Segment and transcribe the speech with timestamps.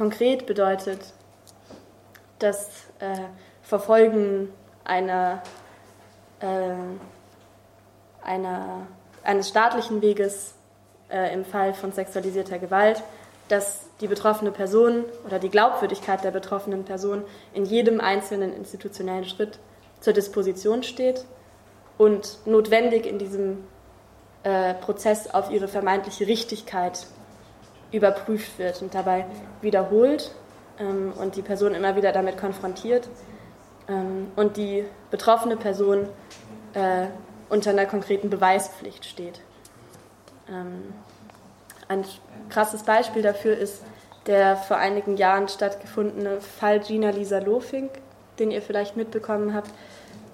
[0.00, 0.98] konkret bedeutet
[2.38, 3.18] das äh,
[3.60, 4.48] Verfolgen
[4.82, 5.42] einer,
[6.40, 6.46] äh,
[8.22, 8.86] einer,
[9.22, 10.54] eines staatlichen Weges
[11.10, 13.02] äh, im Fall von sexualisierter Gewalt,
[13.48, 17.22] dass die betroffene Person oder die Glaubwürdigkeit der betroffenen Person
[17.52, 19.58] in jedem einzelnen institutionellen Schritt
[20.00, 21.26] zur Disposition steht
[21.98, 23.64] und notwendig in diesem
[24.44, 27.06] äh, Prozess auf ihre vermeintliche Richtigkeit
[27.92, 29.26] überprüft wird und dabei
[29.60, 30.32] wiederholt
[30.78, 33.08] ähm, und die Person immer wieder damit konfrontiert
[33.88, 36.08] ähm, und die betroffene Person
[36.74, 37.06] äh,
[37.48, 39.40] unter einer konkreten Beweispflicht steht.
[40.48, 40.94] Ähm,
[41.88, 42.04] ein
[42.48, 43.82] krasses Beispiel dafür ist
[44.26, 47.90] der vor einigen Jahren stattgefundene Fall Gina Lisa Lofink,
[48.38, 49.70] den ihr vielleicht mitbekommen habt,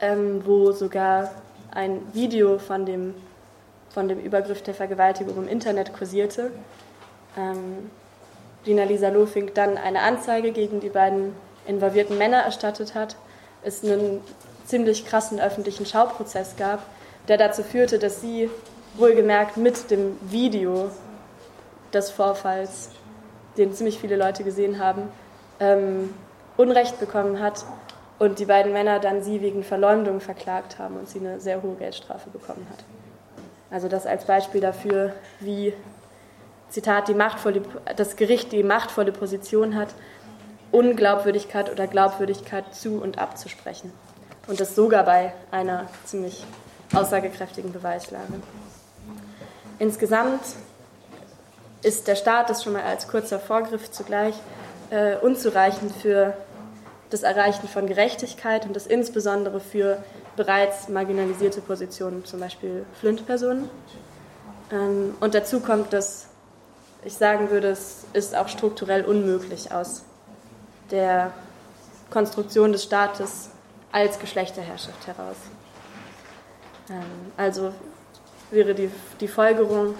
[0.00, 1.30] ähm, wo sogar
[1.70, 3.14] ein Video von dem,
[3.90, 6.50] von dem Übergriff der Vergewaltigung im Internet kursierte.
[7.36, 7.90] Ähm,
[8.64, 11.34] Gina Lisa Lofink dann eine Anzeige gegen die beiden
[11.66, 13.16] involvierten Männer erstattet hat,
[13.62, 14.20] es einen
[14.66, 16.84] ziemlich krassen öffentlichen Schauprozess gab,
[17.28, 18.50] der dazu führte, dass sie
[18.94, 20.90] wohlgemerkt mit dem Video
[21.92, 22.90] des Vorfalls,
[23.56, 25.08] den ziemlich viele Leute gesehen haben,
[25.60, 26.14] ähm,
[26.56, 27.64] Unrecht bekommen hat
[28.18, 31.74] und die beiden Männer dann sie wegen Verleumdung verklagt haben und sie eine sehr hohe
[31.74, 32.84] Geldstrafe bekommen hat.
[33.70, 35.72] Also das als Beispiel dafür, wie
[36.72, 37.62] Zitat die machtvolle,
[37.96, 39.88] das Gericht die machtvolle Position hat,
[40.70, 43.92] Unglaubwürdigkeit oder Glaubwürdigkeit zu und abzusprechen.
[44.46, 46.44] Und das sogar bei einer ziemlich
[46.94, 48.32] aussagekräftigen Beweislage.
[49.78, 50.40] Insgesamt
[51.82, 54.34] ist der Staat, das schon mal als kurzer Vorgriff zugleich,
[54.90, 56.34] äh, unzureichend für
[57.10, 60.02] das Erreichen von Gerechtigkeit und das insbesondere für
[60.36, 63.68] bereits marginalisierte Positionen, zum Beispiel Flint-Personen.
[64.70, 66.28] Ähm, und dazu kommt, dass
[67.04, 70.04] ich sagen würde, es ist auch strukturell unmöglich aus
[70.90, 71.32] der
[72.10, 73.50] Konstruktion des Staates
[73.90, 75.36] als Geschlechterherrschaft heraus.
[76.90, 77.72] Ähm, also
[78.50, 78.90] wäre die,
[79.20, 79.94] die Folgerung,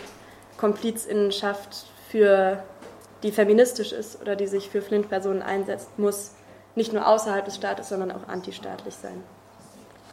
[0.57, 2.63] Komplizinnenschaft für
[3.23, 6.33] die feministisch ist oder die sich für Flint-Personen einsetzt, muss
[6.75, 9.23] nicht nur außerhalb des Staates, sondern auch antistaatlich sein.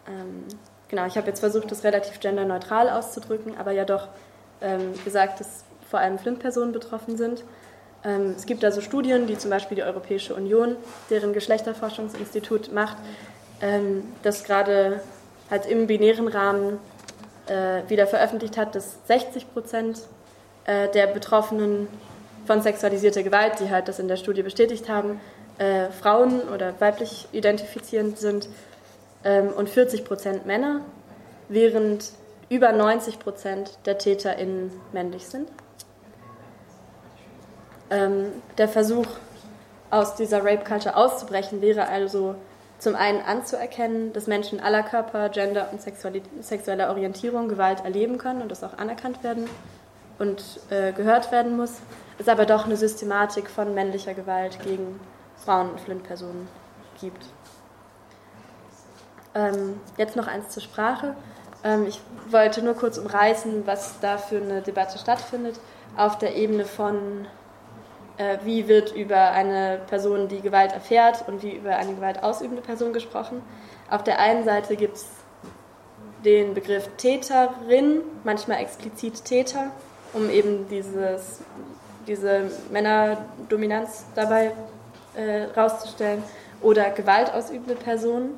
[0.08, 0.46] Ähm,
[0.88, 4.08] genau, ich habe jetzt versucht, das relativ genderneutral auszudrücken, aber ja doch
[4.62, 7.44] ähm, gesagt, dass vor allem Flint-Personen betroffen sind.
[8.04, 10.76] Ähm, es gibt also Studien, die zum Beispiel die Europäische Union,
[11.10, 12.98] deren Geschlechterforschungsinstitut macht,
[13.62, 15.02] ähm, das gerade
[15.50, 16.80] halt im binären Rahmen
[17.48, 20.02] äh, wieder veröffentlicht hat, dass 60 Prozent
[20.66, 21.88] äh, der Betroffenen
[22.46, 25.20] von sexualisierter Gewalt, die halt das in der Studie bestätigt haben,
[25.58, 28.48] äh, Frauen oder weiblich identifizierend sind
[29.24, 30.82] ähm, und 40 Prozent Männer,
[31.50, 32.12] während
[32.50, 35.50] über 90 Prozent der TäterInnen männlich sind.
[37.90, 39.08] Ähm, der Versuch,
[39.92, 42.36] aus dieser Rape Culture auszubrechen, wäre also
[42.78, 48.50] zum einen anzuerkennen, dass Menschen aller Körper, Gender und sexueller Orientierung Gewalt erleben können und
[48.50, 49.50] das auch anerkannt werden
[50.18, 51.80] und äh, gehört werden muss,
[52.20, 55.00] es aber doch eine Systematik von männlicher Gewalt gegen
[55.44, 56.48] Frauen und Flint-Personen
[57.02, 57.26] gibt.
[59.36, 61.16] Ähm, jetzt noch eins zur Sprache.
[61.64, 65.60] Ähm, ich wollte nur kurz umreißen, was da für eine Debatte stattfindet
[65.98, 67.26] auf der Ebene von
[68.44, 72.94] wie wird über eine Person, die Gewalt erfährt und wie über eine Gewalt ausübende Person
[72.94, 73.42] gesprochen.
[73.90, 75.08] Auf der einen Seite gibt es
[76.26, 79.72] den Begriff Täterin, manchmal explizit Täter,
[80.14, 81.42] um eben dieses,
[82.08, 84.52] diese Männerdominanz dabei
[85.16, 86.24] äh, rauszustellen,
[86.62, 88.32] oder gewaltausübende Person.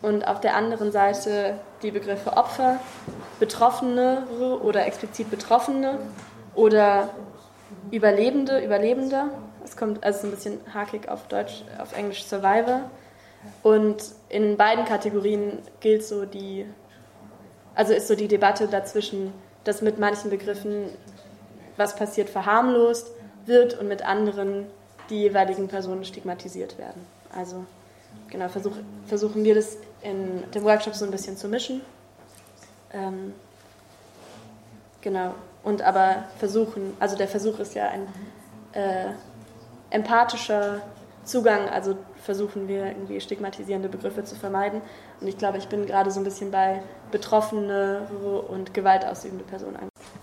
[0.00, 2.78] Und auf der anderen Seite die Begriffe Opfer,
[3.40, 4.24] Betroffene
[4.62, 5.98] oder explizit Betroffene
[6.54, 7.08] oder
[7.90, 9.30] Überlebende, Überlebender.
[9.64, 12.90] Es kommt also ein bisschen hakig auf Deutsch, auf Englisch Survivor.
[13.62, 16.66] Und in beiden Kategorien gilt so die,
[17.74, 19.32] also ist so die Debatte dazwischen,
[19.64, 20.90] dass mit manchen Begriffen
[21.76, 23.12] was passiert verharmlost
[23.46, 24.66] wird und mit anderen
[25.10, 27.06] die jeweiligen Personen stigmatisiert werden.
[27.34, 27.64] Also
[28.28, 28.72] genau, versuch,
[29.06, 31.80] versuchen wir das in dem Workshop so ein bisschen zu mischen.
[32.92, 33.32] Ähm,
[35.00, 38.06] genau, und aber versuchen, also der Versuch ist ja ein
[38.72, 39.10] äh,
[39.90, 40.80] empathischer
[41.24, 44.82] Zugang, also versuchen wir irgendwie stigmatisierende Begriffe zu vermeiden.
[45.20, 48.06] Und ich glaube, ich bin gerade so ein bisschen bei betroffene
[48.48, 49.97] und gewaltausübende Personen angekommen.